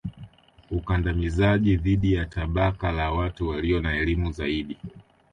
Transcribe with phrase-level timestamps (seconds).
[0.71, 4.77] Ukandamizaji dhidi ya tabaka la watu walio na elimu zaidi